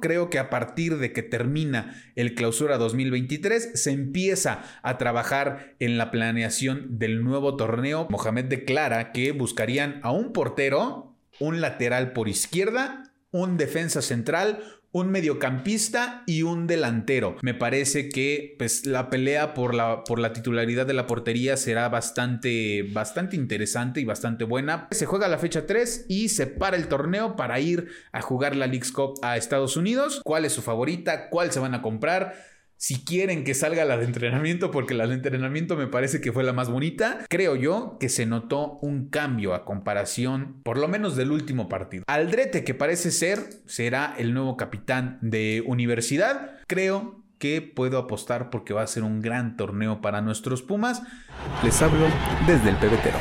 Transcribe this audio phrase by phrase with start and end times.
[0.00, 5.98] Creo que a partir de que termina el clausura 2023 se empieza a trabajar en
[5.98, 8.06] la planeación del nuevo torneo.
[8.08, 15.10] Mohamed declara que buscarían a un portero, un lateral por izquierda, un defensa central, un
[15.10, 17.36] mediocampista y un delantero.
[17.42, 21.88] Me parece que pues, la pelea por la, por la titularidad de la portería será
[21.88, 24.88] bastante, bastante interesante y bastante buena.
[24.90, 28.66] Se juega la fecha 3 y se para el torneo para ir a jugar la
[28.66, 30.20] League's Cup a Estados Unidos.
[30.24, 31.28] ¿Cuál es su favorita?
[31.28, 32.34] ¿Cuál se van a comprar?
[32.78, 36.44] Si quieren que salga la de entrenamiento, porque la de entrenamiento me parece que fue
[36.44, 41.16] la más bonita, creo yo que se notó un cambio a comparación, por lo menos
[41.16, 42.04] del último partido.
[42.06, 48.74] Aldrete, que parece ser, será el nuevo capitán de universidad, creo que puedo apostar porque
[48.74, 51.02] va a ser un gran torneo para nuestros Pumas.
[51.64, 52.06] Les hablo
[52.46, 53.18] desde el pebetero,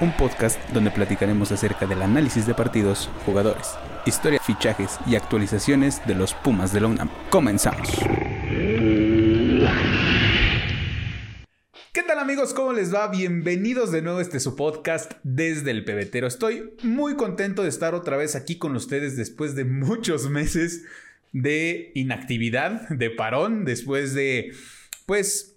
[0.00, 6.14] un podcast donde platicaremos acerca del análisis de partidos, jugadores, historia, fichajes y actualizaciones de
[6.14, 7.08] los Pumas de la UNAM.
[7.30, 7.88] Comenzamos.
[11.92, 12.54] ¿Qué tal amigos?
[12.54, 13.08] ¿Cómo les va?
[13.08, 16.28] Bienvenidos de nuevo a este su podcast desde el pebetero.
[16.28, 20.84] Estoy muy contento de estar otra vez aquí con ustedes después de muchos meses
[21.32, 24.52] de inactividad, de parón, después de,
[25.04, 25.56] pues,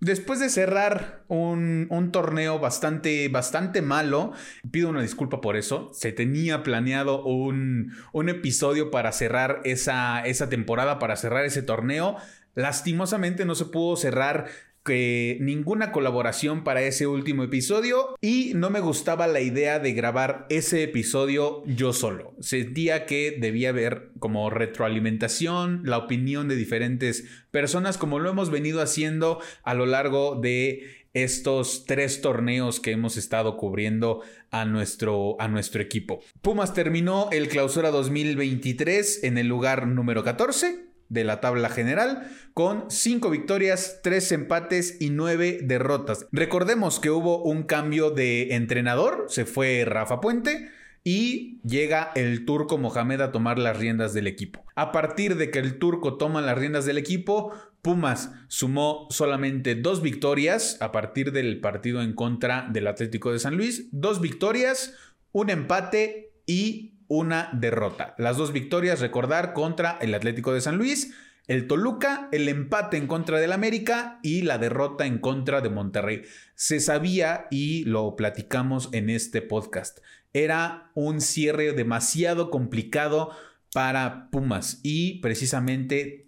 [0.00, 4.32] Después de cerrar un, torneo bastante, bastante malo,
[4.70, 5.90] pido una disculpa por eso.
[5.92, 7.92] Se tenía planeado un,
[8.28, 12.16] episodio para cerrar esa, esa temporada, para cerrar ese torneo.
[12.54, 14.46] Lastimosamente no se pudo cerrar
[14.84, 20.46] que ninguna colaboración para ese último episodio y no me gustaba la idea de grabar
[20.48, 22.34] ese episodio yo solo.
[22.40, 28.80] Sentía que debía haber como retroalimentación, la opinión de diferentes personas como lo hemos venido
[28.80, 35.48] haciendo a lo largo de estos tres torneos que hemos estado cubriendo a nuestro, a
[35.48, 36.20] nuestro equipo.
[36.42, 42.90] Pumas terminó el clausura 2023 en el lugar número 14 de la tabla general, con
[42.90, 46.26] 5 victorias, 3 empates y 9 derrotas.
[46.32, 50.70] Recordemos que hubo un cambio de entrenador, se fue Rafa Puente.
[51.04, 54.66] Y llega el turco Mohamed a tomar las riendas del equipo.
[54.74, 60.02] A partir de que el turco toma las riendas del equipo, Pumas sumó solamente dos
[60.02, 63.88] victorias a partir del partido en contra del Atlético de San Luis.
[63.92, 64.94] Dos victorias,
[65.32, 68.14] un empate y una derrota.
[68.18, 71.14] Las dos victorias, recordar, contra el Atlético de San Luis,
[71.48, 76.22] el Toluca, el empate en contra del América y la derrota en contra de Monterrey.
[76.54, 80.00] Se sabía y lo platicamos en este podcast.
[80.34, 83.30] Era un cierre demasiado complicado
[83.72, 86.26] para Pumas y precisamente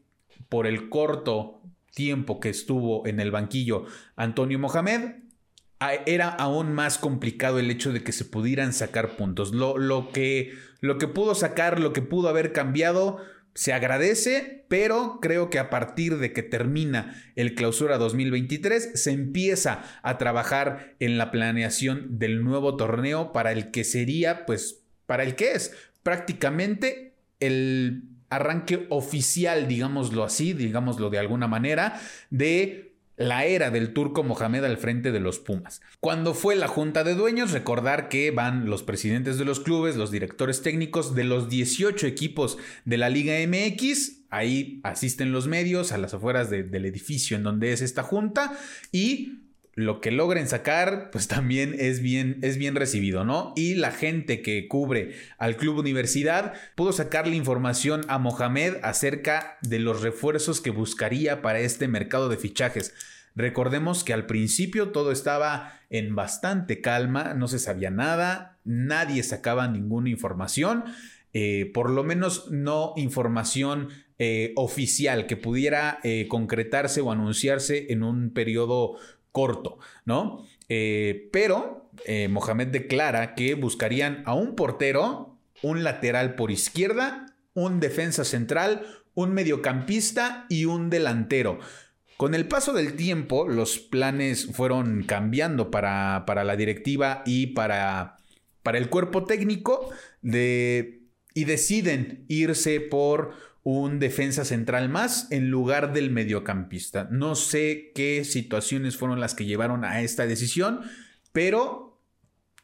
[0.49, 1.61] por el corto
[1.95, 3.85] tiempo que estuvo en el banquillo
[4.17, 5.17] Antonio Mohamed,
[6.07, 9.55] era aún más complicado el hecho de que se pudieran sacar puntos.
[9.55, 13.19] Lo, lo, que, lo que pudo sacar, lo que pudo haber cambiado,
[13.55, 19.83] se agradece, pero creo que a partir de que termina el clausura 2023, se empieza
[20.03, 25.35] a trabajar en la planeación del nuevo torneo para el que sería, pues, para el
[25.35, 32.90] que es prácticamente el arranque oficial, digámoslo así, digámoslo de alguna manera, de
[33.21, 35.83] la era del turco Mohamed al frente de los Pumas.
[36.01, 40.11] Cuando fue la junta de dueños, recordar que van los presidentes de los clubes, los
[40.11, 45.99] directores técnicos de los 18 equipos de la Liga MX, ahí asisten los medios a
[45.99, 48.57] las afueras del edificio en donde es esta junta
[48.91, 49.41] y
[49.85, 53.53] lo que logren sacar, pues también es bien, es bien recibido, ¿no?
[53.57, 59.79] Y la gente que cubre al Club Universidad pudo sacarle información a Mohamed acerca de
[59.79, 62.95] los refuerzos que buscaría para este mercado de fichajes.
[63.35, 69.69] Recordemos que al principio todo estaba en bastante calma, no se sabía nada, nadie sacaba
[69.69, 70.85] ninguna información,
[71.33, 73.89] eh, por lo menos no información
[74.19, 78.97] eh, oficial que pudiera eh, concretarse o anunciarse en un periodo
[79.33, 80.45] corto, ¿no?
[80.69, 87.81] Eh, pero eh, Mohamed declara que buscarían a un portero, un lateral por izquierda, un
[87.81, 91.59] defensa central, un mediocampista y un delantero.
[92.17, 98.19] Con el paso del tiempo, los planes fueron cambiando para, para la directiva y para,
[98.63, 99.89] para el cuerpo técnico
[100.21, 101.01] de,
[101.35, 107.09] y deciden irse por un defensa central más en lugar del mediocampista.
[107.11, 110.81] No sé qué situaciones fueron las que llevaron a esta decisión,
[111.33, 112.01] pero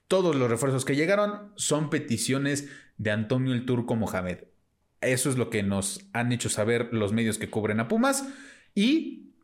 [0.09, 4.45] todos los refuerzos que llegaron son peticiones de Antonio el Turco Mohamed.
[5.01, 8.27] Eso es lo que nos han hecho saber los medios que cubren a Pumas
[8.75, 9.35] y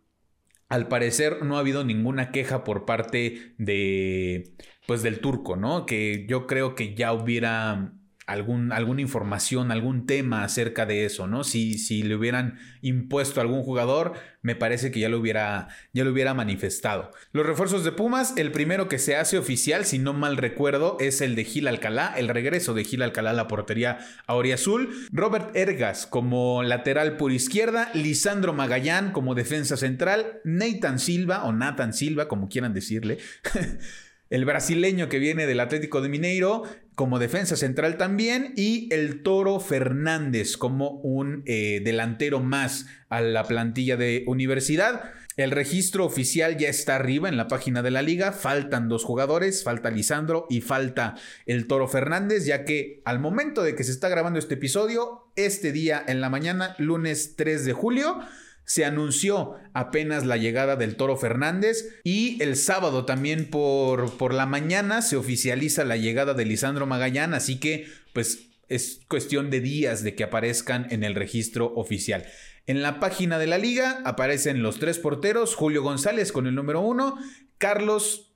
[0.69, 4.55] al parecer no ha habido ninguna queja por parte de
[4.87, 5.85] pues del turco, ¿no?
[5.85, 7.93] Que yo creo que ya hubiera
[8.27, 11.45] algún, alguna información, algún tema acerca de eso, ¿no?
[11.45, 16.05] Si, si le hubieran impuesto a algún jugador, me parece que ya lo, hubiera, ya
[16.05, 17.11] lo hubiera manifestado.
[17.33, 21.21] Los refuerzos de Pumas, el primero que se hace oficial, si no mal recuerdo, es
[21.21, 25.09] el de Gil Alcalá, el regreso de Gil Alcalá a la portería Auriazul.
[25.13, 31.93] Robert Ergas como lateral por izquierda, Lisandro Magallán como defensa central, Nathan Silva o Nathan
[31.93, 33.19] Silva, como quieran decirle.
[34.33, 36.63] el brasileño que viene del Atlético de Mineiro
[36.95, 43.45] como defensa central también y el Toro Fernández como un eh, delantero más a la
[43.45, 45.03] plantilla de universidad.
[45.37, 48.33] El registro oficial ya está arriba en la página de la liga.
[48.33, 51.15] Faltan dos jugadores, falta Lisandro y falta
[51.45, 55.73] el Toro Fernández, ya que al momento de que se está grabando este episodio, este
[55.73, 58.19] día en la mañana, lunes 3 de julio,
[58.65, 64.47] se anunció apenas la llegada del Toro Fernández y el sábado también por, por la
[64.47, 70.03] mañana se oficializa la llegada de Lisandro Magallán, así que pues es cuestión de días
[70.03, 72.25] de que aparezcan en el registro oficial.
[72.67, 76.81] En la página de la liga aparecen los tres porteros, Julio González con el número
[76.81, 77.19] uno,
[77.59, 78.33] Carlos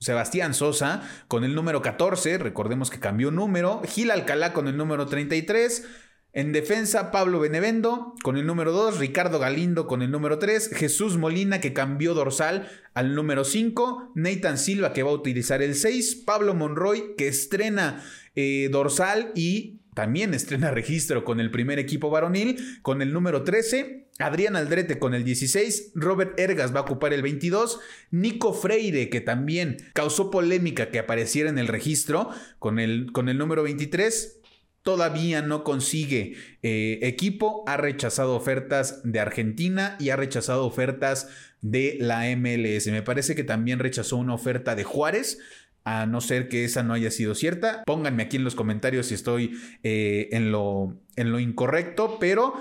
[0.00, 5.06] Sebastián Sosa con el número 14, recordemos que cambió número, Gil Alcalá con el número
[5.06, 5.86] 33,
[6.34, 11.16] en defensa, Pablo Benevendo con el número 2, Ricardo Galindo con el número 3, Jesús
[11.16, 16.24] Molina que cambió dorsal al número 5, Nathan Silva que va a utilizar el 6,
[16.26, 18.04] Pablo Monroy que estrena
[18.36, 24.08] eh, dorsal y también estrena registro con el primer equipo varonil con el número 13,
[24.18, 27.80] Adrián Aldrete con el 16, Robert Ergas va a ocupar el 22,
[28.10, 32.28] Nico Freire que también causó polémica que apareciera en el registro
[32.58, 34.37] con el, con el número 23,
[34.88, 41.28] todavía no consigue eh, equipo, ha rechazado ofertas de Argentina y ha rechazado ofertas
[41.60, 42.86] de la MLS.
[42.86, 45.40] Me parece que también rechazó una oferta de Juárez.
[45.84, 47.82] A no ser que esa no haya sido cierta.
[47.84, 52.54] Pónganme aquí en los comentarios si estoy eh, en, lo, en lo incorrecto, pero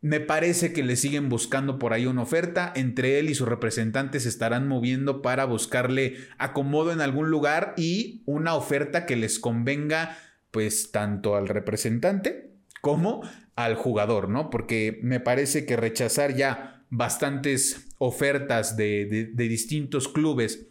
[0.00, 2.72] me parece que le siguen buscando por ahí una oferta.
[2.74, 8.22] Entre él y sus representantes se estarán moviendo para buscarle acomodo en algún lugar y
[8.24, 10.16] una oferta que les convenga
[10.54, 14.50] pues tanto al representante como al jugador, ¿no?
[14.50, 20.68] Porque me parece que rechazar ya bastantes ofertas de, distintos clubes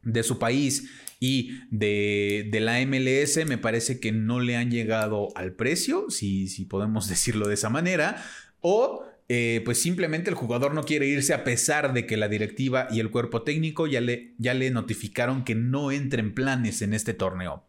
[0.00, 0.90] de su país
[1.20, 6.64] y de, la MLS me parece que no le han llegado al precio, si, si
[6.64, 8.24] podemos decirlo de esa manera,
[8.60, 12.88] o eh, pues simplemente el jugador no quiere irse a pesar de que la directiva
[12.90, 16.94] y el cuerpo técnico ya le, ya le notificaron que no entre en planes en
[16.94, 17.64] este torneo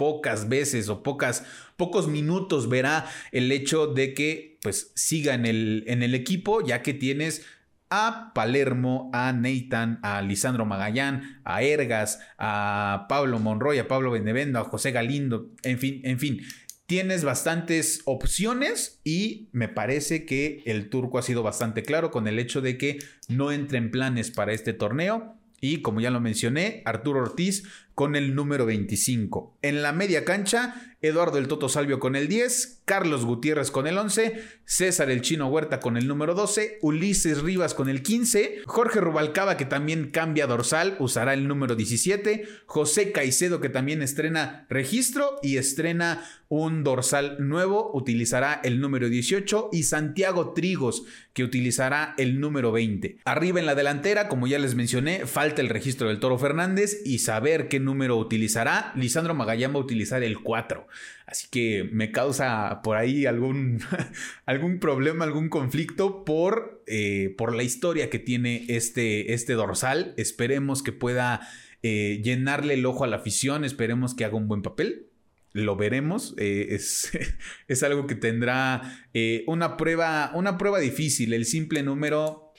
[0.00, 1.44] pocas veces o pocas,
[1.76, 6.80] pocos minutos verá el hecho de que pues siga en el, en el equipo, ya
[6.80, 7.44] que tienes
[7.90, 14.58] a Palermo, a Nathan, a Lisandro Magallán, a Ergas, a Pablo Monroy, a Pablo Benevendo,
[14.58, 16.40] a José Galindo, en fin, en fin.
[16.86, 22.38] Tienes bastantes opciones y me parece que el turco ha sido bastante claro con el
[22.38, 25.36] hecho de que no entre en planes para este torneo.
[25.60, 27.64] Y como ya lo mencioné, Arturo Ortiz
[27.94, 29.58] con el número 25.
[29.62, 33.96] En la media cancha, Eduardo el Toto Salvio con el 10, Carlos Gutiérrez con el
[33.96, 39.00] 11, César el Chino Huerta con el número 12, Ulises Rivas con el 15, Jorge
[39.00, 45.38] Rubalcaba que también cambia dorsal, usará el número 17, José Caicedo que también estrena registro
[45.42, 52.40] y estrena un dorsal nuevo, utilizará el número 18 y Santiago Trigos que utilizará el
[52.40, 53.18] número 20.
[53.24, 57.20] Arriba en la delantera, como ya les mencioné, falta el registro del Toro Fernández y
[57.20, 58.92] saber qué número utilizará.
[58.96, 60.88] Lisandro Magallán va a utilizar el 4.
[61.26, 63.80] Así que me causa por ahí algún,
[64.46, 70.14] algún problema, algún conflicto por, eh, por la historia que tiene este, este dorsal.
[70.16, 71.48] Esperemos que pueda
[71.82, 75.06] eh, llenarle el ojo a la afición, esperemos que haga un buen papel.
[75.52, 76.34] Lo veremos.
[76.36, 77.10] Eh, es,
[77.68, 78.82] es, algo que tendrá
[79.46, 81.32] una, prueba, una prueba difícil.
[81.32, 82.52] El simple número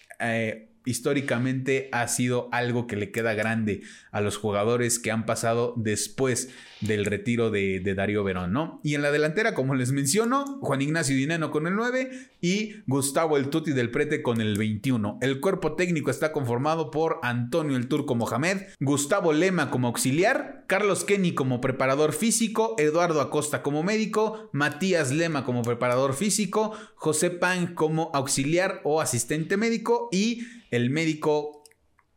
[0.85, 6.49] históricamente ha sido algo que le queda grande a los jugadores que han pasado después
[6.81, 8.79] del retiro de, Darío Verón, ¿no?
[8.83, 13.37] Y en la delantera, como les menciono, Juan Ignacio Dineno con el 9 y Gustavo
[13.37, 15.19] El Tuti del Prete con el 21.
[15.21, 21.03] El cuerpo técnico está conformado por Antonio El Turco Mohamed, Gustavo Lema como auxiliar, Carlos
[21.03, 27.75] Kenny como preparador físico, Eduardo Acosta como médico, Matías Lema como preparador físico, José Pan
[27.75, 31.61] como auxiliar o asistente médico y el médico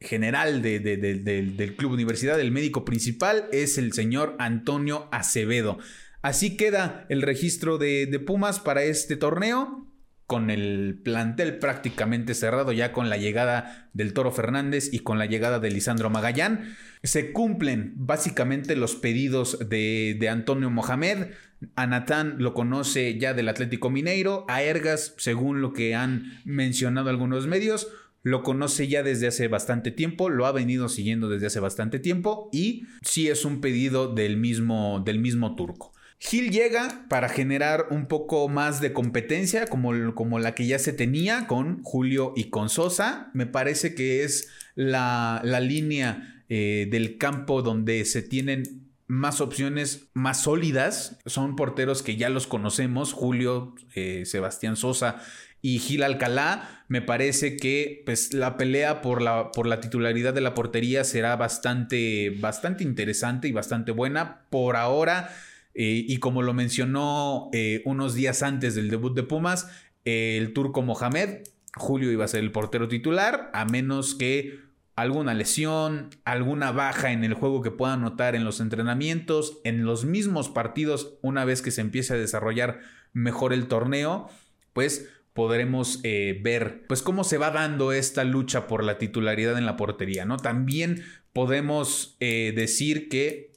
[0.01, 5.79] general del Club Universidad, el médico principal es el señor Antonio Acevedo.
[6.23, 9.91] Así queda el registro de, Pumas para este torneo.
[10.27, 15.27] con el plantel prácticamente cerrado ya con la llegada del Toro Fernández y con la
[15.27, 16.75] llegada de Lisandro Magallán.
[17.03, 21.33] Se cumplen básicamente los pedidos de, de Antonio Mohamed.
[21.77, 21.87] A
[22.39, 24.47] lo conoce ya del Atlético Mineiro.
[24.49, 27.89] A Ergas, según lo que han mencionado algunos medios,
[28.25, 32.49] lo conoce ya desde hace bastante tiempo, lo ha venido siguiendo desde hace bastante tiempo
[32.53, 35.93] y sí es un pedido del mismo, del mismo turco.
[36.19, 40.95] Gil llega para generar un poco más de competencia como, como, la que ya se
[40.95, 43.31] tenía con Julio y con Sosa.
[43.35, 50.09] Me parece que es la, la línea eh, del campo donde se tienen más opciones
[50.15, 51.19] más sólidas.
[51.27, 55.21] Son porteros que ya los conocemos, Julio, eh, Sebastián Sosa
[55.65, 56.85] y Gil Alcalá.
[56.89, 61.37] Me parece que pues, la pelea por la, por la titularidad de la portería será
[61.37, 64.43] bastante, bastante interesante y bastante buena.
[64.51, 65.31] Por ahora
[65.73, 69.71] eh, y como lo mencionó eh, unos días antes del debut de Pumas,
[70.05, 71.45] el turco Mohamed,
[71.75, 74.61] Julio iba a ser el portero titular, a menos que
[74.97, 80.05] alguna lesión, alguna baja en el juego que pueda notar en los entrenamientos, en los
[80.05, 82.81] mismos partidos, una vez que se empiece a desarrollar
[83.15, 84.29] mejor el torneo,
[84.75, 89.67] pues podremos eh, ver pues cómo se va dando esta lucha por la titularidad en
[89.67, 90.39] la portería, ¿no?
[90.39, 93.53] También podemos decir que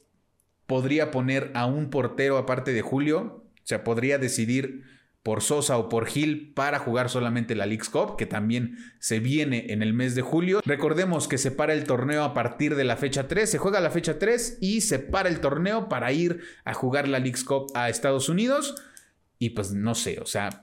[0.66, 4.82] podría poner a un portero aparte de Julio, o sea, podría decidir
[5.28, 9.66] por Sosa o por Gil para jugar solamente la League's Cup, que también se viene
[9.68, 10.62] en el mes de julio.
[10.64, 13.90] Recordemos que se para el torneo a partir de la fecha 3, se juega la
[13.90, 17.90] fecha 3 y se para el torneo para ir a jugar la League's Cup a
[17.90, 18.74] Estados Unidos.
[19.38, 20.62] Y pues no sé, o sea,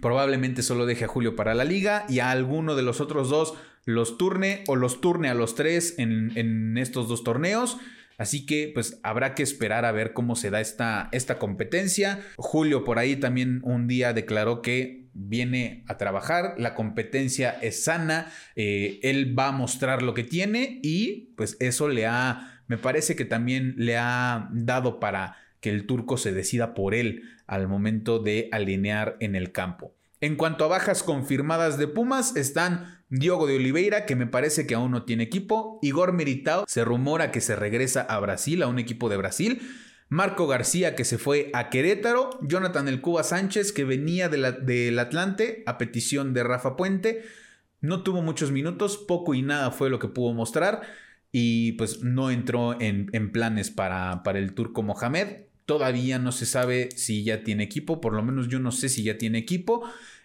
[0.00, 3.54] probablemente solo deje a Julio para la liga y a alguno de los otros dos
[3.84, 7.78] los turne o los turne a los tres en, estos dos torneos.
[8.16, 12.20] Así que pues habrá que esperar a ver cómo se da esta, esta competencia.
[12.36, 18.32] Julio por ahí también un día declaró que viene a trabajar, la competencia es sana,
[18.56, 23.14] eh, él va a mostrar lo que tiene y pues eso le ha, me parece
[23.14, 28.18] que también le ha dado para que el turco se decida por él al momento
[28.18, 29.94] de alinear en el campo.
[30.20, 34.74] En cuanto a bajas confirmadas de Pumas, están Diogo de Oliveira, que me parece que
[34.74, 35.78] aún no tiene equipo.
[35.80, 39.62] Igor Meritao, se rumora que se regresa a Brasil, a un equipo de Brasil.
[40.10, 42.38] Marco García, que se fue a Querétaro.
[42.42, 47.24] Jonathan El Cuba Sánchez, que venía del Atlante a petición de Rafa Puente.
[47.80, 50.82] No tuvo muchos minutos, poco y nada fue lo que pudo mostrar.
[51.32, 55.53] Y pues no entró en, planes para, para el turco Mohamed.
[55.66, 59.02] Todavía no se sabe si ya tiene equipo, por lo menos yo no sé si
[59.02, 59.82] ya tiene equipo.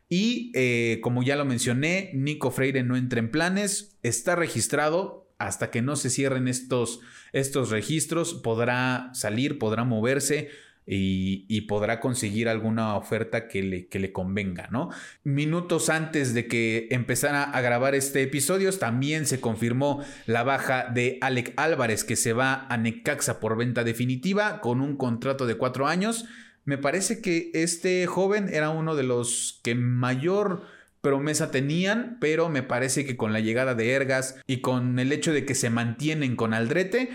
[0.10, 5.27] Y eh, como ya lo mencioné, Nico Freire no entra en planes, está registrado.
[5.38, 7.00] Hasta que no se cierren estos,
[7.31, 10.50] estos registros, podrá salir, podrá moverse.
[10.86, 14.89] Y, podrá conseguir alguna oferta que le, que le, convenga, ¿no?
[15.24, 21.19] Minutos antes de que empezara a grabar este episodio, también se confirmó la baja de
[21.21, 25.88] Alec Álvarez, que se va a Necaxa por venta definitiva con un contrato de cuatro
[25.88, 26.25] años.
[26.65, 30.63] Me parece que este joven era uno de los que mayor
[31.01, 35.33] promesa tenían, pero me parece que con la llegada de Ergas y con el hecho
[35.33, 37.09] de que se mantienen con Aldrete,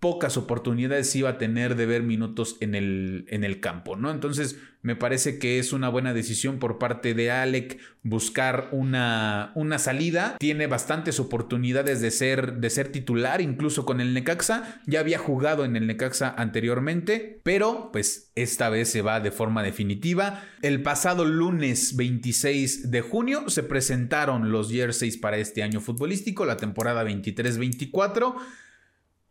[0.00, 4.10] pocas oportunidades iba a tener de ver minutos en el, en el campo, ¿no?
[4.10, 9.78] Entonces, me parece que es una buena decisión por parte de Alec buscar una, una
[9.78, 10.36] salida.
[10.38, 14.80] Tiene bastantes oportunidades de ser, de ser titular, incluso con el Necaxa.
[14.86, 19.62] Ya había jugado en el Necaxa anteriormente, pero pues esta vez se va de forma
[19.62, 20.44] definitiva.
[20.62, 26.56] El pasado lunes 26 de junio se presentaron los jerseys para este año futbolístico, la
[26.56, 28.36] temporada 23-24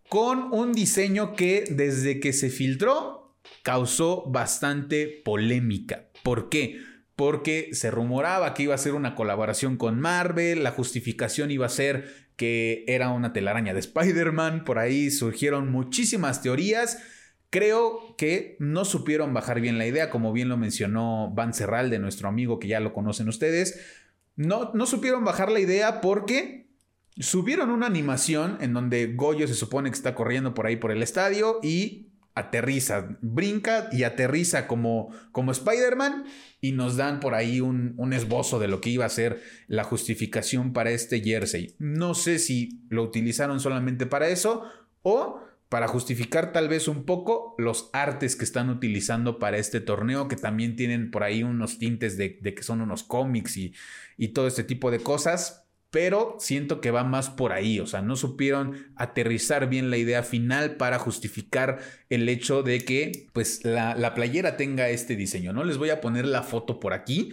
[0.10, 6.08] con un diseño que desde que se filtró causó bastante polémica.
[6.24, 6.82] ¿Por qué?
[7.16, 11.70] Porque se rumoraba que iba a ser una colaboración con Marvel, la justificación iba a
[11.70, 17.00] ser que era una telaraña de Spider-Man, por ahí surgieron muchísimas teorías.
[17.50, 22.00] Creo que no supieron bajar bien la idea, como bien lo mencionó Van Serral, de
[22.00, 23.80] nuestro amigo que ya lo conocen ustedes.
[24.36, 26.69] No, no supieron bajar la idea porque
[27.20, 31.04] subieron una animación en donde Goyo se supone que está corriendo por ahí por el
[31.04, 36.26] estadio y aterriza, brinca y aterriza como, como Spider-Man
[36.62, 39.84] y nos dan por ahí un, un, esbozo de lo que iba a ser la
[39.84, 41.76] justificación para este jersey.
[41.80, 44.64] No sé si lo utilizaron solamente para eso
[45.02, 50.28] o para justificar tal vez un poco los artes que están utilizando para este torneo,
[50.28, 53.74] que también tienen por ahí unos tintes de, de que son unos cómics y,
[54.18, 58.02] y todo este tipo de cosas pero siento que va más por ahí, o sea,
[58.02, 61.80] no supieron aterrizar bien la idea final para justificar
[62.10, 65.64] el hecho de que pues la, playera tenga este diseño, ¿no?
[65.64, 67.32] Les voy a poner la foto por aquí.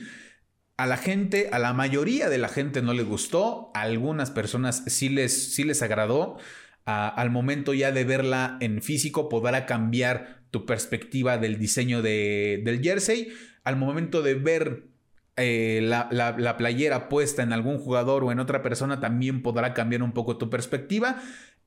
[0.79, 4.85] A la gente, a la mayoría de la gente no le gustó, a algunas personas
[4.87, 6.39] sí les, sí les agradó.
[6.85, 12.83] al momento ya de verla en físico podrá cambiar tu perspectiva del diseño de, del
[12.83, 13.33] jersey.
[13.65, 14.96] Al momento de ver
[15.37, 20.03] eh, la, la, playera puesta en algún jugador o en otra persona también podrá cambiar
[20.03, 21.23] un poco tu perspectiva.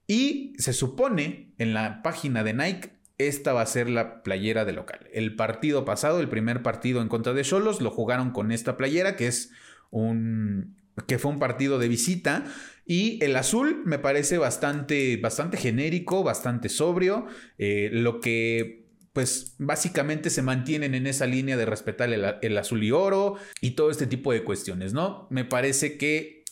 [0.07, 4.73] Y se supone en la página de Nike, esta va a ser la playera de
[4.73, 5.07] local.
[5.13, 9.15] El partido pasado, el primer partido en contra de Cholos, lo jugaron con esta playera,
[9.15, 9.51] que es
[9.91, 10.75] un.
[11.05, 12.45] que fue un partido de visita.
[12.87, 17.27] Y el azul me parece bastante, bastante genérico, bastante sobrio.
[17.59, 18.78] Eh, lo que
[19.19, 23.91] pues básicamente se mantienen en esa línea de respetar el, azul y oro y todo
[23.91, 25.27] este tipo de cuestiones, ¿no?
[25.29, 26.45] Me parece que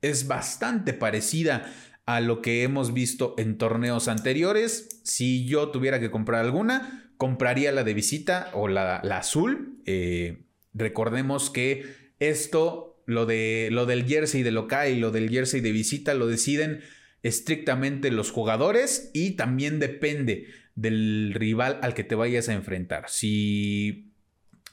[0.00, 1.70] es bastante parecida
[2.06, 5.02] a lo que hemos visto en torneos anteriores.
[5.04, 9.82] Si yo tuviera que comprar alguna, compraría la de visita o la, azul.
[9.84, 11.84] Eh, recordemos que
[12.20, 16.26] esto, lo, de, lo del jersey de local y lo del jersey de visita, lo
[16.26, 16.80] deciden
[17.24, 23.06] estrictamente los jugadores y también depende del rival al que te vayas a enfrentar.
[23.08, 24.12] Si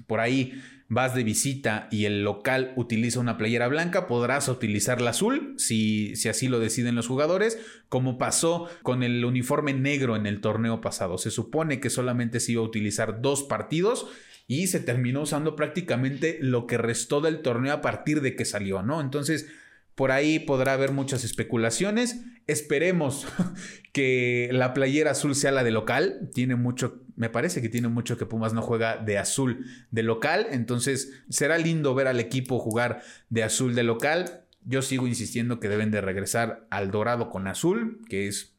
[0.06, 5.12] por ahí vas de visita y el local utiliza una playera blanca, podrás utilizar la
[5.12, 10.26] azul si, si, así lo deciden los jugadores, como pasó con el uniforme negro en
[10.26, 11.18] el torneo pasado.
[11.18, 14.08] Se supone que solamente se iba a utilizar dos partidos
[14.48, 18.84] y se terminó usando prácticamente lo que restó del torneo a partir de que salió,
[18.84, 19.00] ¿no?
[19.00, 19.48] Entonces,
[19.96, 22.24] por ahí podrá haber muchas especulaciones.
[22.48, 23.28] Esperemos
[23.94, 26.30] que la playera azul sea la de local.
[26.34, 30.48] Tiene mucho, me parece que tiene mucho que Pumas no juega de azul de local.
[30.52, 34.46] Entonces será lindo ver al equipo jugar de azul de local.
[34.64, 38.56] Yo sigo insistiendo que deben de regresar al dorado con azul, que es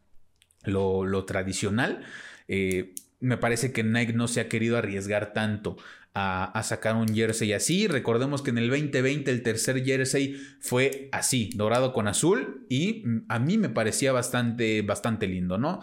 [0.65, 2.05] lo, tradicional.
[2.49, 5.77] Eh, me parece que Nike no se ha querido arriesgar tanto
[6.15, 7.87] a, sacar un jersey así.
[7.87, 13.39] Recordemos que en el 2020 el tercer jersey fue así, dorado con azul, y a
[13.39, 15.81] mí me parecía bastante, bastante lindo, ¿no?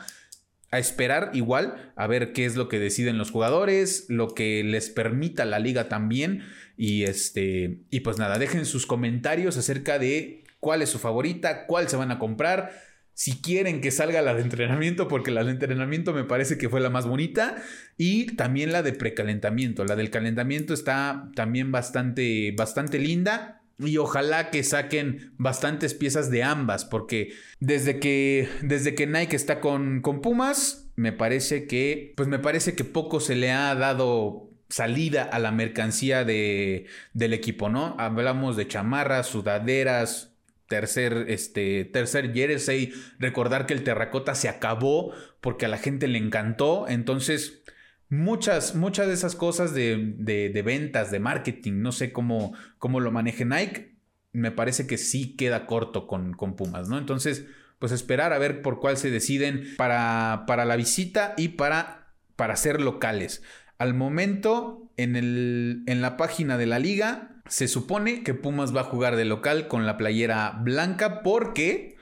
[0.72, 4.90] A esperar igual, a ver qué es lo que deciden los jugadores, lo que les
[4.90, 6.44] permita la liga también.
[6.78, 11.90] Y este, y pues nada, dejen sus comentarios acerca de cuál es su favorita, cuál
[11.90, 12.89] se van a comprar
[13.20, 16.80] si quieren que salga la de entrenamiento, porque la de entrenamiento me parece que fue
[16.80, 17.62] la más bonita,
[17.98, 19.84] y también la de precalentamiento.
[19.84, 23.62] La del calentamiento está también bastante, bastante linda.
[23.78, 29.60] Y ojalá que saquen bastantes piezas de ambas, porque desde que, desde que Nike está
[29.60, 34.50] con, con Pumas, me parece que, pues me parece que poco se le ha dado
[34.70, 37.98] salida a la mercancía de, del equipo, ¿no?
[38.00, 40.30] Hablamos de chamarras, sudaderas,
[40.70, 46.20] tercer, este, tercer jersey, recordar que el terracota se acabó porque a la gente le
[46.20, 47.64] encantó, entonces
[48.08, 53.12] muchas, muchas de esas cosas de, de, ventas, de marketing, no sé cómo, cómo lo
[53.12, 53.98] maneje Nike,
[54.32, 57.00] me parece que sí queda corto con, con Pumas, ¿no?
[57.00, 57.46] Entonces,
[57.80, 62.56] pues esperar a ver por cuál se deciden para, para la visita y para, para
[62.56, 63.42] ser locales.
[63.80, 68.82] Al momento, en, el, en la página de la liga, se supone que Pumas va
[68.82, 71.98] a jugar de local con la playera blanca porque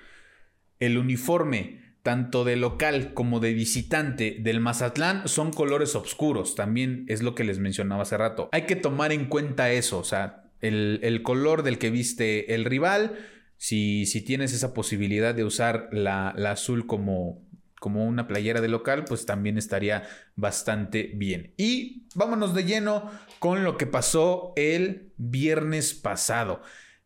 [0.79, 6.55] el uniforme tanto de local como de visitante del Mazatlán son colores oscuros.
[6.55, 8.47] También es lo que les mencionaba hace rato.
[8.53, 13.17] Hay que tomar en cuenta eso, o sea, el, color del que viste el rival.
[13.57, 17.45] Si, si tienes esa posibilidad de usar la, la azul como,
[17.79, 20.03] como una playera de local, pues también estaría
[20.35, 21.53] bastante bien.
[21.57, 23.09] Y vámonos de lleno
[23.39, 26.61] con lo que pasó el viernes pasado.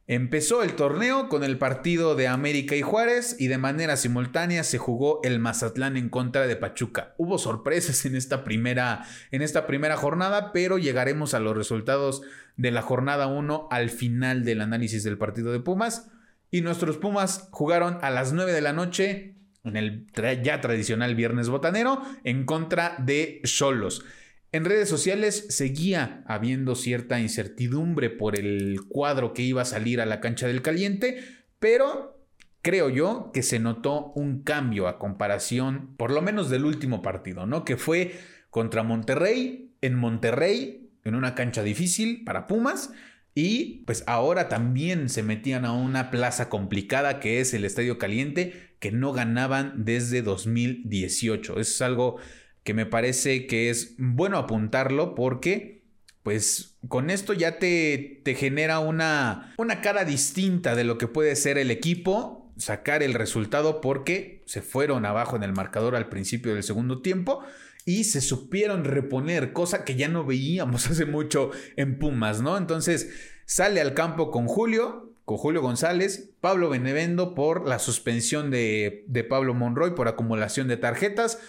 [0.07, 4.77] Empezó el torneo con el partido de América y Juárez y de manera simultánea se
[4.77, 7.13] jugó el Mazatlán en contra de Pachuca.
[7.17, 12.23] Hubo sorpresas en esta primera, en esta primera jornada, pero llegaremos a los resultados
[12.57, 16.09] de la jornada 1 al final del análisis del partido de Pumas.
[16.49, 20.07] Y nuestros Pumas jugaron a las 9 de la noche en el
[20.43, 24.03] ya tradicional viernes botanero en contra de Cholos.
[24.51, 30.05] En redes sociales seguía habiendo cierta incertidumbre por el cuadro que iba a salir a
[30.05, 31.23] la cancha del caliente,
[31.59, 32.21] pero
[32.61, 37.45] creo yo que se notó un cambio a comparación, por lo menos del último partido,
[37.45, 37.63] ¿no?
[37.63, 38.19] Que fue
[38.49, 42.91] contra Monterrey, en Monterrey, en una cancha difícil para Pumas,
[43.33, 48.75] y pues ahora también se metían a una plaza complicada que es el Estadio Caliente,
[48.79, 51.53] que no ganaban desde 2018.
[51.53, 52.17] Eso es algo
[52.63, 55.81] que me parece que es bueno apuntarlo porque
[56.23, 61.35] pues con esto ya te, te genera una, una cara distinta de lo que puede
[61.35, 66.53] ser el equipo, sacar el resultado porque se fueron abajo en el marcador al principio
[66.53, 67.43] del segundo tiempo
[67.85, 72.57] y se supieron reponer, cosa que ya no veíamos hace mucho en Pumas, ¿no?
[72.57, 73.09] Entonces
[73.45, 79.23] sale al campo con Julio, con Julio González, Pablo Benevendo por la suspensión de, de
[79.23, 81.39] Pablo Monroy por acumulación de tarjetas.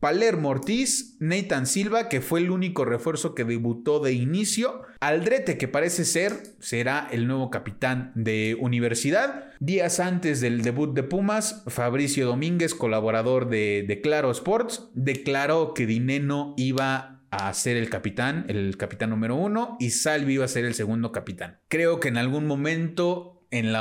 [0.00, 5.68] Palermo Ortiz, Nathan Silva, que fue el único refuerzo que debutó de inicio, Aldrete, que
[5.68, 9.52] parece ser, será el nuevo capitán de universidad.
[9.58, 16.54] Días antes del debut de Pumas, Fabricio Domínguez, colaborador de, Claro Sports, declaró que Dineno
[16.58, 20.74] iba a ser el capitán, el capitán número uno, y Salvi iba a ser el
[20.74, 21.58] segundo capitán.
[21.68, 23.80] Creo que en algún momento, en la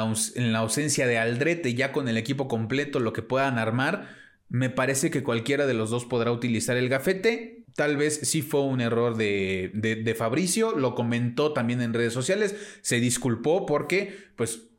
[0.60, 5.23] ausencia de Aldrete, ya con el equipo completo, lo que puedan armar, me parece que
[5.23, 7.65] cualquiera de los dos podrá utilizar el gafete.
[7.75, 12.55] Tal vez sí fue un error de, de, Fabricio, lo comentó también en redes sociales,
[12.81, 14.69] se disculpó porque, pues,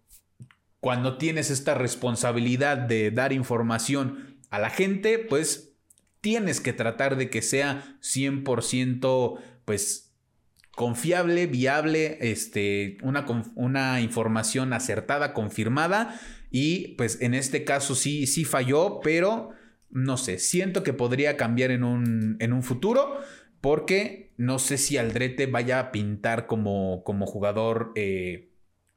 [0.80, 5.74] cuando tienes esta responsabilidad de dar información a la gente, pues
[6.20, 10.14] tienes que tratar de que sea 100% pues
[10.76, 13.26] confiable, viable, este, una,
[13.56, 19.50] una información acertada, confirmada y pues en este caso sí, sí falló, pero
[19.96, 23.18] no sé, siento que podría cambiar en un, en un futuro
[23.62, 27.92] porque no sé si Aldrete vaya a pintar como, como jugador.
[27.96, 28.52] Eh,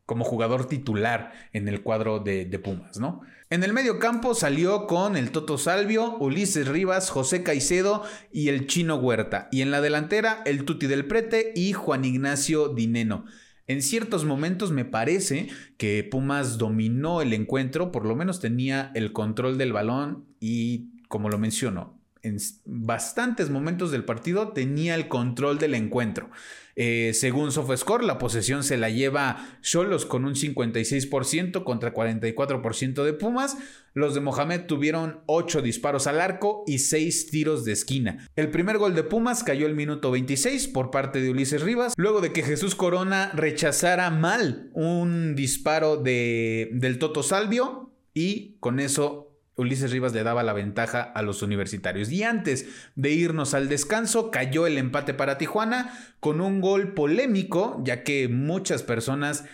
[0.05, 3.21] como jugador titular en el cuadro de, de, Pumas, ¿no?
[3.51, 8.65] En el medio campo salió con el Toto Salvio, Ulises Rivas, José Caicedo y el
[8.65, 9.49] Chino Huerta.
[9.51, 13.25] Y en la delantera, el Tuti del Prete y Juan Ignacio Dineno.
[13.67, 19.13] En ciertos momentos me parece que Pumas dominó el encuentro, por lo menos tenía el
[19.13, 25.57] control del balón y, como lo menciono, en bastantes momentos del partido tenía el control
[25.57, 26.29] del encuentro.
[26.75, 33.13] Eh, según SofaScore, la posesión se la lleva Cholos con un 56% contra 44% de
[33.13, 33.57] Pumas.
[33.93, 38.27] Los de Mohamed tuvieron 8 disparos al arco y 6 tiros de esquina.
[38.35, 42.21] El primer gol de Pumas cayó el minuto 26 por parte de Ulises Rivas, luego
[42.21, 49.28] de que Jesús Corona rechazara mal un disparo de, del Toto Salvio y con eso
[49.59, 52.11] Ulises Rivas le daba la ventaja a los universitarios.
[52.11, 57.81] Y antes de irnos al descanso, cayó el empate para Tijuana con un gol polémico,
[57.83, 59.45] ya que muchas personas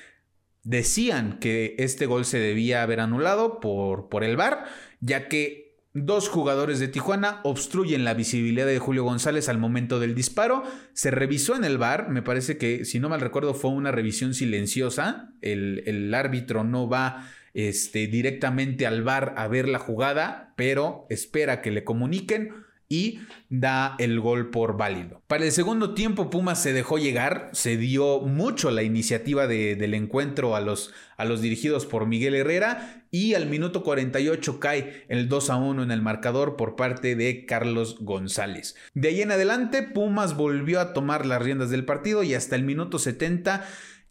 [0.63, 4.65] decían que este gol se debía haber anulado por, por el VAR,
[4.99, 5.65] ya que
[5.97, 10.63] Dos jugadores de Tijuana obstruyen la visibilidad de Julio González al momento del disparo.
[10.91, 14.33] Se revisó en el bar, me parece que, si no mal recuerdo, fue una revisión
[14.33, 15.29] silenciosa.
[15.41, 21.61] El, el árbitro no va este, directamente al bar a ver la jugada, pero espera
[21.61, 22.51] que le comuniquen
[22.87, 25.23] y da el gol por válido.
[25.27, 30.55] Para el segundo tiempo Pumas se dejó llegar, se dio mucho la iniciativa del encuentro
[30.55, 35.49] a los, a los dirigidos por Miguel Herrera y al minuto 48 cae el 2
[35.49, 38.75] a 1 en el marcador por parte de Carlos González.
[38.93, 42.63] De ahí en adelante Pumas volvió a tomar las riendas del partido y hasta el
[42.63, 43.65] minuto 70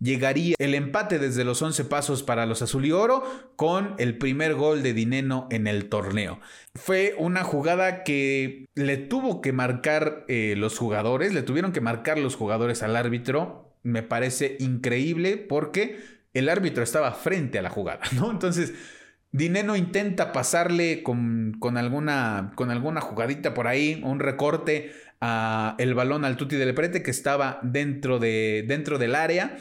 [0.04, 3.24] llegaría el empate desde los 11 pasos para los azul y oro
[3.56, 6.40] con el primer gol de Dineno en el torneo.
[6.74, 12.18] Fue una jugada que le tuvo que marcar eh, los jugadores, le tuvieron que marcar
[12.18, 13.74] los jugadores al árbitro.
[13.82, 15.98] Me parece increíble porque
[16.34, 18.30] el árbitro estaba frente a la jugada, ¿no?
[18.30, 18.74] Entonces,
[19.32, 26.24] Dineno intenta pasarle con, alguna, con alguna jugadita por ahí, un recorte a el balón
[26.24, 29.56] al Tuti del Prete que estaba dentro, de, dentro del área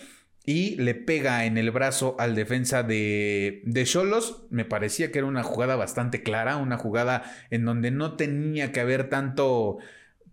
[0.46, 4.44] y le pega en el brazo al defensa de Cholos.
[4.50, 8.82] Me parecía que era una jugada bastante clara, una jugada en donde no tenía que
[8.82, 9.78] haber tanto,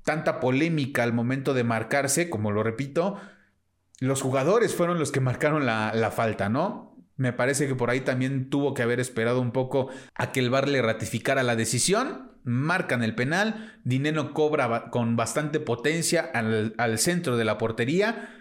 [0.05, 3.21] tanta polémica al momento de marcarse, como lo repito.
[4.01, 6.97] Los jugadores fueron los que marcaron la, falta, ¿no?
[7.17, 10.51] Me parece que por ahí también tuvo que haber esperado un poco a que el
[10.51, 12.33] VAR le ratificara la decisión.
[12.43, 13.79] Marcan el penal.
[13.85, 18.40] Dinero cobra con bastante potencia al, al centro de la portería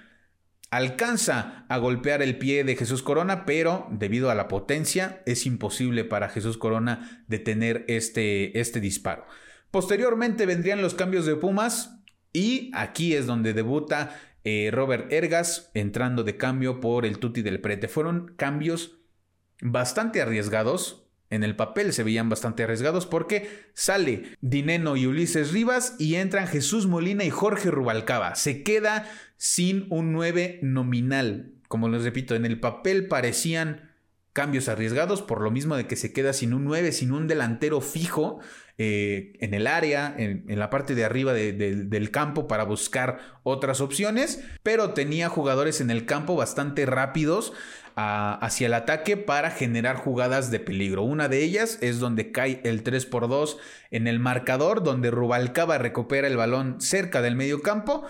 [0.71, 6.05] alcanza a golpear el pie de Jesús Corona, pero debido a la potencia es imposible
[6.05, 9.25] para Jesús Corona detener este, este disparo.
[9.71, 11.99] Posteriormente vendrían los cambios de Pumas
[12.33, 17.61] y aquí es donde debuta eh, Robert Ergas entrando de cambio por el Tuti del
[17.61, 17.87] Prete.
[17.87, 18.99] Fueron cambios
[19.61, 25.95] bastante arriesgados, en el papel se veían bastante arriesgados porque sale Dineno y Ulises Rivas
[25.99, 28.33] y entran Jesús Molina y Jorge Rubalcaba.
[28.33, 29.07] Se queda
[29.39, 31.53] sin un 9 nominal.
[31.69, 33.89] Como les repito, en el papel parecían
[34.33, 37.81] cambios arriesgados por lo mismo de que se queda sin un 9, sin un delantero
[37.81, 38.39] fijo
[38.77, 44.43] eh, en el área, en, la parte de arriba del campo para buscar otras opciones,
[44.61, 47.53] pero tenía jugadores en el campo bastante rápidos
[47.95, 51.03] hacia el ataque para generar jugadas de peligro.
[51.03, 53.57] Una de ellas es donde cae el 3 por 2
[53.91, 58.05] en el marcador, donde Rubalcaba recupera el balón cerca del medio campo.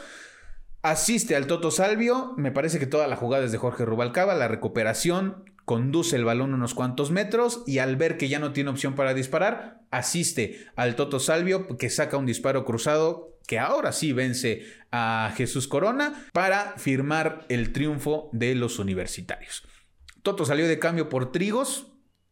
[0.81, 4.47] Asiste al Toto Salvio, me parece que toda la jugada es de Jorge Rubalcaba, la
[4.47, 8.95] recuperación, conduce el balón unos cuantos metros y al ver que ya no tiene opción
[8.95, 14.63] para disparar, asiste al Toto Salvio que saca un disparo cruzado que ahora sí vence
[14.91, 19.63] a Jesús Corona para firmar el triunfo de los universitarios.
[20.23, 21.87] Toto salió de cambio por Trigos,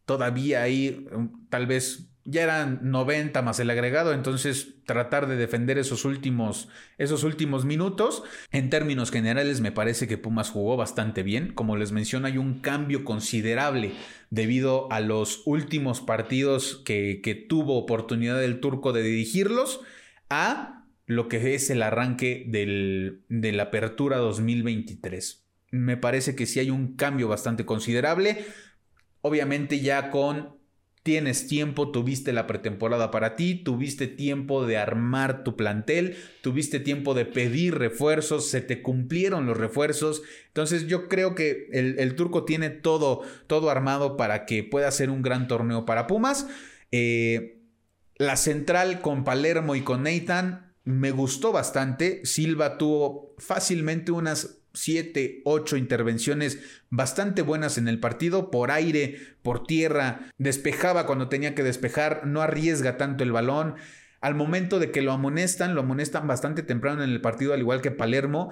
[0.06, 5.78] todavía ahí um, tal vez ya eran 90 más el agregado, entonces tratar de defender
[5.78, 8.22] esos últimos, esos últimos minutos.
[8.52, 11.54] En términos generales me parece que Pumas jugó bastante bien.
[11.54, 13.94] Como les menciono, hay un cambio considerable
[14.30, 19.80] debido a los últimos partidos que, que tuvo oportunidad el turco de dirigirlos
[20.30, 25.46] a lo que es el arranque del, de la apertura 2023.
[25.72, 28.46] Me parece que sí hay un cambio bastante considerable.
[29.22, 30.57] Obviamente ya con
[31.08, 37.14] tienes tiempo, tuviste la pretemporada para ti, tuviste tiempo de armar tu plantel, tuviste tiempo
[37.14, 40.22] de pedir refuerzos, se te cumplieron los refuerzos.
[40.48, 45.22] Entonces yo creo que el, turco tiene todo, todo armado para que pueda ser un
[45.22, 46.46] gran torneo para Pumas.
[46.92, 47.62] Eh,
[48.18, 52.26] la central con Palermo y con Nathan me gustó bastante.
[52.26, 56.60] Silva tuvo fácilmente unas 7, 8 intervenciones
[56.90, 62.42] bastante buenas en el partido, por aire, por tierra, despejaba cuando tenía que despejar, no
[62.42, 63.76] arriesga tanto el balón.
[64.22, 67.82] Al momento de que lo amonestan, lo amonestan bastante temprano en el partido, al igual
[67.82, 68.52] que Palermo.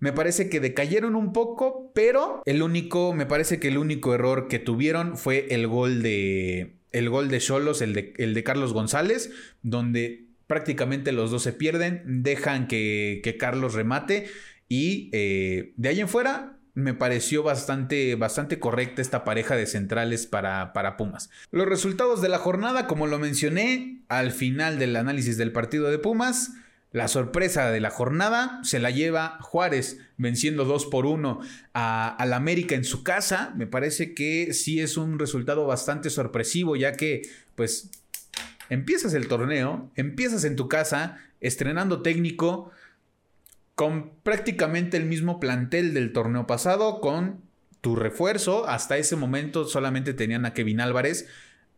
[0.00, 4.48] Me parece que decayeron un poco, pero el único, me parece que el único error
[4.48, 8.72] que tuvieron fue el gol de el gol de Cholos, el de, el de Carlos
[8.72, 9.30] González,
[9.62, 14.28] donde prácticamente los dos se pierden, dejan que, que Carlos remate
[14.68, 20.26] y eh, de ahí en fuera, me pareció bastante, bastante correcta esta pareja de centrales
[20.26, 21.28] para, para, Pumas.
[21.50, 25.98] Los resultados de la jornada, como lo mencioné al final del análisis del partido de
[25.98, 26.52] Pumas,
[26.92, 31.40] la sorpresa de la jornada se la lleva Juárez venciendo 2 por 1
[31.74, 33.52] al América en su casa.
[33.56, 37.22] Me parece que sí es un resultado bastante sorpresivo ya que
[37.56, 37.90] pues
[38.70, 42.70] empiezas el torneo, empiezas en tu casa estrenando técnico
[43.78, 47.42] con prácticamente el mismo plantel del torneo pasado, con
[47.80, 48.66] tu refuerzo.
[48.66, 51.28] Hasta ese momento solamente tenían a Kevin Álvarez.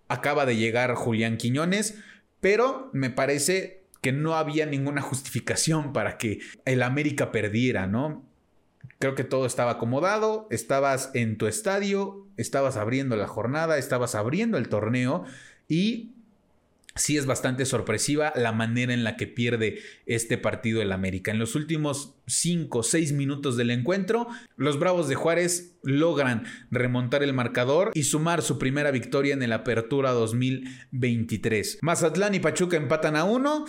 [0.09, 1.99] Acaba de llegar Julián Quiñones,
[2.41, 8.25] pero me parece que no había ninguna justificación para que el América perdiera, ¿no?
[8.99, 14.57] Creo que todo estaba acomodado, estabas en tu estadio, estabas abriendo la jornada, estabas abriendo
[14.57, 15.27] el torneo
[15.69, 16.13] y
[16.95, 21.31] sí es bastante sorpresiva la manera en la que pierde este partido el América.
[21.31, 27.23] En los últimos 5 o 6 minutos del encuentro, los Bravos de Juárez logran remontar
[27.23, 31.79] el marcador y sumar su primera victoria en el Apertura 2023.
[31.83, 33.65] Mazatlán y Pachuca empatan a 1.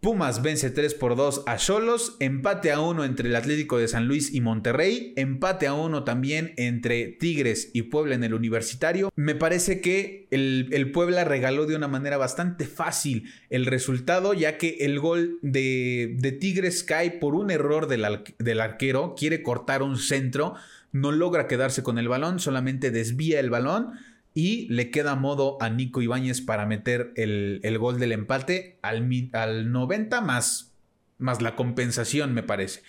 [0.00, 4.06] Pumas vence 3 por 2 a Cholos, empate a 1 entre el Atlético de San
[4.06, 9.10] Luis y Monterrey, empate a 1 también entre Tigres y Puebla en el Universitario.
[9.16, 14.76] Me parece que el, Puebla regaló de una manera bastante fácil el resultado, ya que
[14.82, 20.54] el gol de, Tigres cae por un error del arquero, quiere cortar un centro,
[20.92, 23.94] no logra quedarse con el balón, solamente desvía el balón
[24.38, 29.72] y le queda modo a Nico Ibáñez para meter el, gol del empate al, al
[29.72, 30.76] 90 más,
[31.18, 32.84] más la compensación, me parece.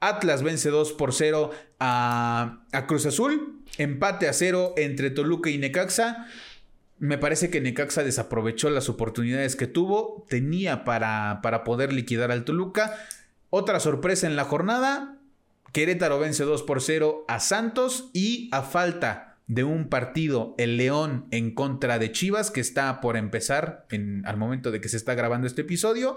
[0.00, 3.62] Atlas vence 2 por 0 a, Cruz Azul.
[3.76, 6.26] Empate a 0 entre Toluca y Necaxa.
[6.98, 10.24] Me parece que Necaxa desaprovechó las oportunidades que tuvo.
[10.30, 12.96] Tenía para, para poder liquidar al Toluca.
[13.50, 15.18] Otra sorpresa en la jornada.
[15.74, 21.26] Querétaro vence 2 por 0 a Santos y a falta de un partido, el León
[21.30, 25.14] en contra de Chivas, que está por empezar en, al momento de que se está
[25.14, 26.16] grabando este episodio.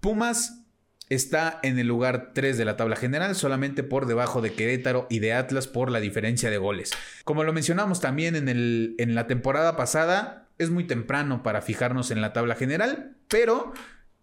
[0.00, 0.64] Pumas
[1.08, 5.20] está en el lugar 3 de la tabla general, solamente por debajo de Querétaro y
[5.20, 6.92] de Atlas por la diferencia de goles.
[7.24, 12.10] Como lo mencionamos también en, el, en la temporada pasada, es muy temprano para fijarnos
[12.10, 13.72] en la tabla general, pero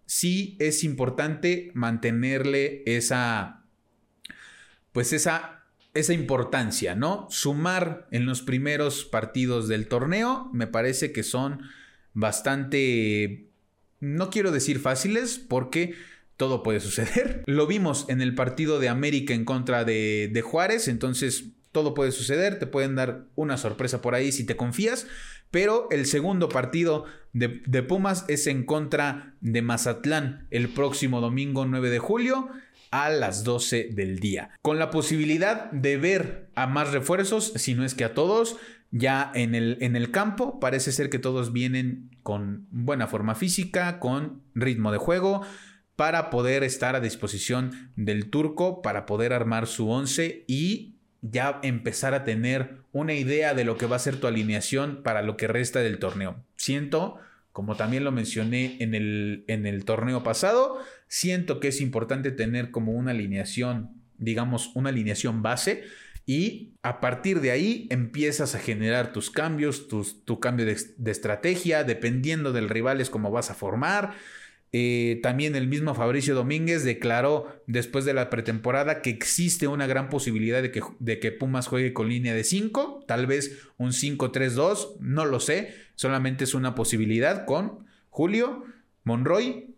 [0.06, 3.64] sí es importante mantenerle esa,
[4.92, 5.65] pues esa
[5.96, 7.28] esa importancia, ¿no?
[7.32, 11.62] Sumar en los primeros partidos del torneo me parece que son
[12.14, 13.48] bastante,
[14.00, 15.96] no quiero decir fáciles, porque
[16.38, 17.44] todo puede suceder.
[17.48, 22.12] Lo vimos en el partido de América en contra de, de Juárez, entonces todo puede
[22.12, 25.08] suceder, te pueden dar una sorpresa por ahí si te confías,
[25.50, 31.66] pero el segundo partido de, de Pumas es en contra de Mazatlán el próximo domingo
[31.66, 32.50] 9 de julio
[32.96, 34.52] a las 12 del día.
[34.62, 38.56] Con la posibilidad de ver a más refuerzos, si no es que a todos,
[38.90, 40.62] ya en el, en el campo.
[40.62, 45.42] Parece ser que todos vienen con buena forma física, con ritmo de juego,
[45.98, 52.14] para poder estar a disposición del turco, para poder armar su 11 y ya empezar
[52.14, 55.50] a tener una idea de lo que va a ser tu alineación para lo que
[55.50, 56.46] resta del torneo.
[56.56, 57.18] Siento
[57.56, 62.70] como también lo mencioné en el, en el torneo pasado, siento que es importante tener
[62.70, 65.86] como una alineación, digamos, una alineación base
[66.26, 71.86] y a partir de ahí empiezas a generar tus cambios, tu cambio de, de, estrategia,
[71.86, 74.16] dependiendo del rival es como vas a formar.
[74.78, 80.10] Eh, también el mismo Fabricio Domínguez declaró después de la pretemporada que existe una gran
[80.10, 84.98] posibilidad de que, de que Pumas juegue con línea de 5, tal vez un 5-3-2,
[85.00, 88.66] no lo sé, solamente es una posibilidad con Julio,
[89.06, 89.78] Monroy,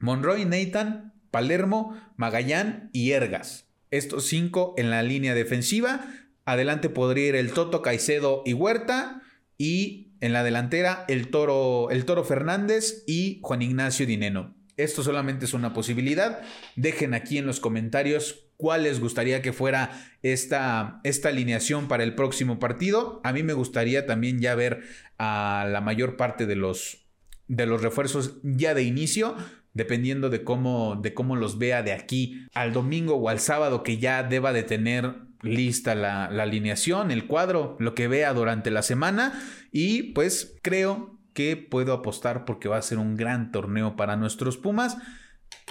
[0.00, 3.68] Monroy, Nathan, Palermo, Magallán y Ergas.
[3.92, 6.04] Estos cinco en la línea defensiva.
[6.44, 9.22] Adelante podría ir el Toto, Caicedo y Huerta.
[9.58, 14.54] Y en la delantera, el Toro, el Toro Fernández y Juan Ignacio Dineno.
[14.76, 16.40] Esto solamente es una posibilidad.
[16.76, 19.90] Dejen aquí en los comentarios cuál les gustaría que fuera
[20.22, 23.20] esta, esta alineación para el próximo partido.
[23.24, 24.82] A mí me gustaría también ya ver
[25.18, 27.08] a la mayor parte de los,
[27.48, 29.36] de los refuerzos ya de inicio,
[29.74, 33.98] dependiendo de cómo, de cómo los vea de aquí al domingo o al sábado que
[33.98, 39.40] ya deba de tener lista la, alineación, el cuadro, lo que vea durante la semana
[39.72, 44.56] y pues creo que puedo apostar porque va a ser un gran torneo para nuestros
[44.56, 44.96] Pumas.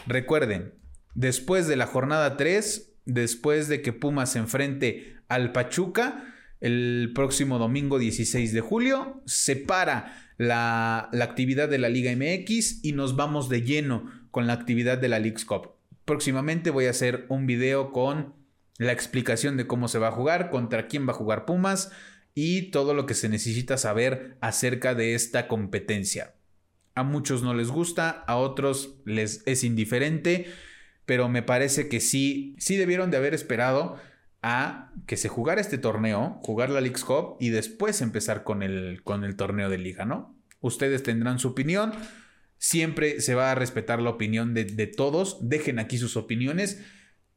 [0.06, 0.74] Recuerden,
[1.14, 7.60] después de la jornada 3, después de que Pumas se enfrente al Pachuca, el próximo
[7.60, 13.16] domingo 16 de julio, se para la, la, actividad de la Liga MX y nos
[13.16, 15.74] vamos de lleno con la actividad de la League's Cup.
[16.06, 18.37] Próximamente voy a hacer un video con
[18.78, 21.92] la explicación de cómo se va a jugar, contra quién va a jugar Pumas
[22.34, 26.36] y todo lo que se necesita saber acerca de esta competencia.
[26.94, 30.48] A muchos no les gusta, a otros les es indiferente,
[31.06, 33.98] pero me parece que sí, sí debieron de haber esperado
[34.44, 39.02] a que se jugara este torneo, jugar la League's Cup y después empezar con el,
[39.04, 40.36] con el torneo de liga, ¿no?
[40.60, 41.94] Ustedes tendrán su opinión,
[42.58, 46.84] siempre se va a respetar la opinión de, de todos, dejen aquí sus opiniones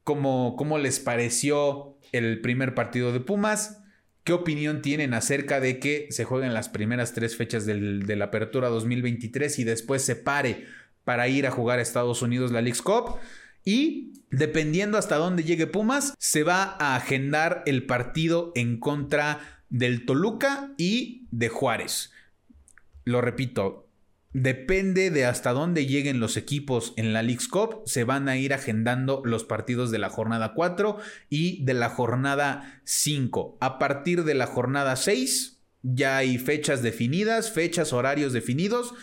[0.05, 3.83] cómo, les pareció el primer partido de Pumas.
[4.25, 8.69] ¿Qué opinión tienen acerca de que se jueguen las primeras tres fechas de la apertura
[8.69, 10.67] 2023 y después se pare
[11.05, 13.17] para ir a jugar a Estados Unidos la League's Cup?
[13.65, 20.05] Y dependiendo hasta dónde llegue Pumas, se va a agendar el partido en contra del
[20.05, 22.13] Toluca y de Juárez.
[23.05, 23.90] Lo repito,
[24.33, 28.55] Depende de hasta dónde lleguen los equipos en la League's Cup, se van a ir
[28.55, 33.59] agendando los partidos de la jornada 4 y de la jornada 5.
[33.61, 38.95] A partir de la jornada 6 ya hay fechas definidas, fechas, horarios definidos.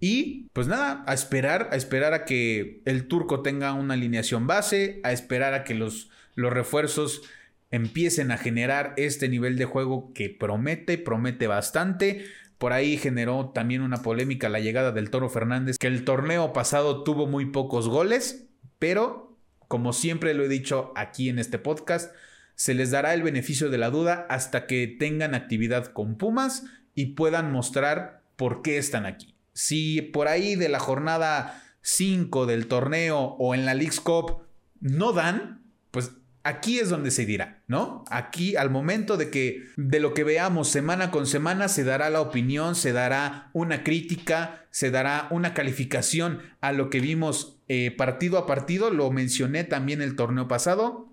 [0.00, 5.00] Y pues nada, a esperar, a esperar a que el turco tenga una alineación base,
[5.02, 7.22] a esperar a que los, los refuerzos
[7.70, 12.26] empiecen a generar este nivel de juego que promete, promete bastante.
[12.58, 17.04] Por ahí generó también una polémica la llegada del Toro Fernández, que el torneo pasado
[17.04, 19.36] tuvo muy pocos goles, pero
[19.68, 22.12] como siempre lo he dicho aquí en este podcast,
[22.54, 27.14] se les dará el beneficio de la duda hasta que tengan actividad con Pumas y
[27.14, 29.36] puedan mostrar por qué están aquí.
[29.52, 34.42] Si por ahí de la jornada 5 del torneo o en la League's Cup
[34.80, 36.12] no dan, pues
[36.44, 38.04] Aquí es donde se dirá, ¿no?
[38.10, 42.20] Aquí al momento de que de lo que veamos semana con semana se dará la
[42.20, 48.38] opinión, se dará una crítica, se dará una calificación a lo que vimos eh, partido
[48.38, 48.90] a partido.
[48.90, 51.12] Lo mencioné también el torneo pasado.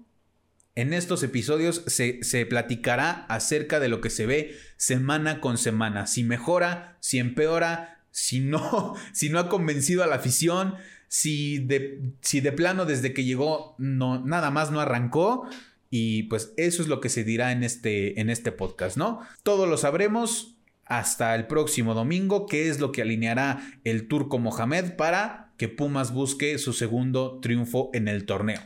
[0.75, 6.05] En estos episodios se, se, platicará acerca de lo que se ve semana con semana.
[6.05, 10.75] Si mejora, si empeora, si no, si no ha convencido a la afición,
[11.07, 15.47] si de, si de plano desde que llegó no, nada más no arrancó.
[15.89, 19.21] Y pues eso es lo que se dirá en este, en este podcast, ¿no?
[19.43, 24.95] Todo lo sabremos hasta el próximo domingo, qué es lo que alineará el turco Mohamed
[24.95, 28.61] para que Pumas busque su segundo triunfo en el torneo.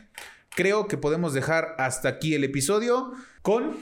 [0.50, 3.76] Creo que podemos dejar hasta aquí el episodio con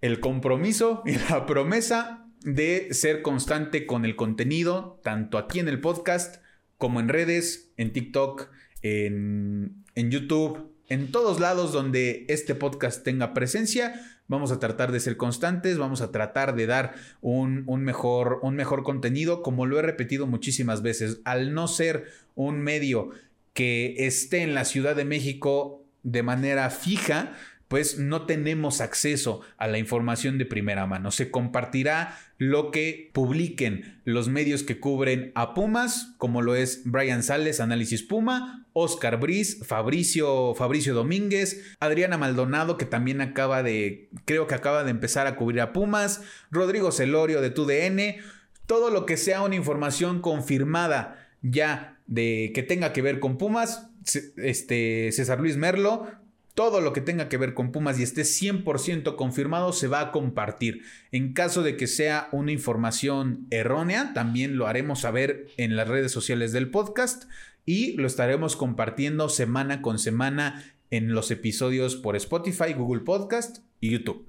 [0.00, 5.80] el compromiso y la promesa de ser constante con el contenido, tanto aquí en el
[5.80, 6.42] podcast
[6.82, 8.48] como en redes, en TikTok,
[8.82, 14.04] en, YouTube, en todos lados donde este podcast tenga presencia.
[14.26, 18.82] Vamos a tratar de ser constantes, vamos a tratar de dar un, mejor, un mejor
[18.82, 21.20] contenido, como lo he repetido muchísimas veces.
[21.24, 23.10] Al no ser un medio
[23.52, 27.38] que esté en la Ciudad de México de manera fija,
[27.72, 31.10] pues no tenemos acceso a la información de primera mano.
[31.10, 37.22] Se compartirá lo que publiquen los medios que cubren a Pumas, como lo es Brian
[37.22, 44.46] Sales, Análisis Puma, Oscar Briz, Fabricio, Fabricio Domínguez, Adriana Maldonado, que también acaba de, creo
[44.46, 46.20] que acaba de empezar a cubrir a Pumas,
[46.50, 48.22] Rodrigo Celorio de TUDN,
[48.66, 53.88] todo lo que sea una información confirmada ya de que tenga que ver con Pumas,
[54.36, 56.20] este César Luis Merlo
[56.54, 60.12] todo lo que tenga que ver con Pumas y esté 100% confirmado se va a
[60.12, 60.82] compartir.
[61.10, 66.12] En caso de que sea una información errónea, también lo haremos saber en las redes
[66.12, 67.24] sociales del podcast
[67.64, 73.90] y lo estaremos compartiendo semana con semana en los episodios por Spotify, Google Podcast y
[73.90, 74.26] YouTube.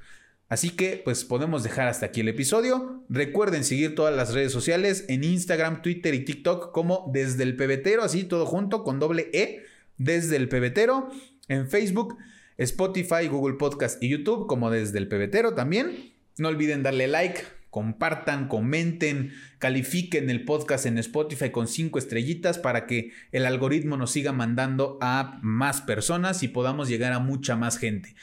[0.48, 3.04] Así que pues podemos dejar hasta aquí el episodio.
[3.10, 8.04] Recuerden seguir todas las redes sociales en Instagram, Twitter y TikTok como desde el pebetero,
[8.04, 9.64] así todo junto con doble E,
[9.98, 11.10] desde el pebetero
[11.48, 12.18] en Facebook,
[12.58, 16.14] Spotify, Google Podcast y YouTube, como desde el pebetero también.
[16.38, 22.86] No olviden darle like, compartan, comenten, califiquen el podcast en Spotify con cinco estrellitas para
[22.86, 27.78] que el algoritmo nos siga mandando a más personas y podamos llegar a mucha más
[27.78, 28.16] gente.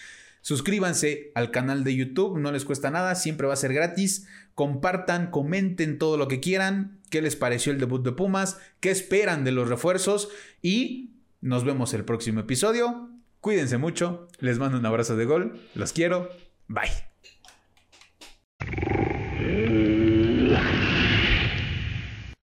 [0.43, 4.27] Suscríbanse al canal de YouTube, no les cuesta nada, siempre va a ser gratis.
[4.55, 9.45] Compartan, comenten todo lo que quieran, qué les pareció el debut de Pumas, qué esperan
[9.45, 10.29] de los refuerzos
[10.63, 11.11] y
[11.41, 13.11] nos vemos el próximo episodio.
[13.41, 14.29] Cuídense mucho.
[14.39, 15.61] Les mando un abrazo de gol.
[15.75, 16.29] Los quiero.
[16.69, 16.91] Bye.